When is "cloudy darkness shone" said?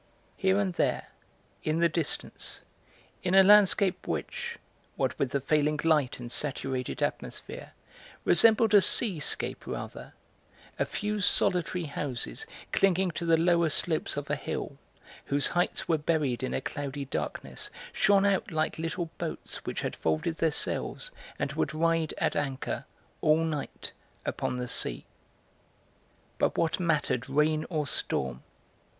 16.61-18.25